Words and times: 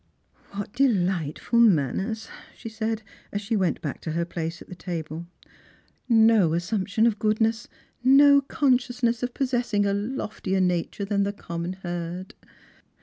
"What 0.55 0.73
delightful 0.73 1.59
manners!" 1.59 2.27
she 2.57 2.69
said, 2.69 3.03
as 3.31 3.39
she 3.39 3.55
went 3.55 3.83
back 3.83 4.01
to 4.01 4.13
her 4.13 4.25
place 4.25 4.59
at 4.59 4.67
the 4.67 4.73
table;" 4.73 5.27
no 6.09 6.55
assumption 6.55 7.05
of 7.05 7.19
goodness, 7.19 7.67
no 8.03 8.41
con 8.41 8.79
sciousness 8.79 9.21
of 9.21 9.35
possessing 9.35 9.85
a 9.85 9.93
loftier 9.93 10.59
nature 10.59 11.05
than 11.05 11.21
the 11.21 11.33
common 11.33 11.73
herd." 11.83 12.33